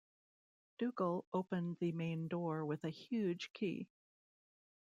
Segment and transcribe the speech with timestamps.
[0.79, 3.87] Dougal opened the main door with a huge key.